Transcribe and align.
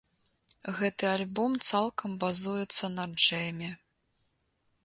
Гэты 0.77 1.05
альбом 1.15 1.51
цалкам 1.71 2.11
базуецца 2.25 2.85
на 2.97 3.05
джэме. 3.15 3.69